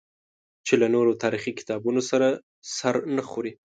[0.65, 2.27] چې له نورو تاریخي کتابونو سره
[2.77, 3.51] سر نه خوري.